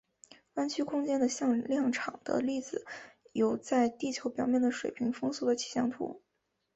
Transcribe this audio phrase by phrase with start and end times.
[0.55, 2.87] 弯曲空间的向量场的例子
[3.33, 6.23] 有在地球表面的水平风速的气象图。